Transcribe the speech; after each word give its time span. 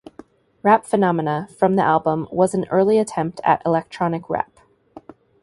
"Rap 0.63 0.83
Phenomena" 0.87 1.47
from 1.59 1.75
the 1.75 1.83
album 1.83 2.27
was 2.31 2.55
an 2.55 2.65
early 2.71 2.97
attempt 2.97 3.39
at 3.43 3.61
electronic 3.67 4.31
rap. 4.31 4.59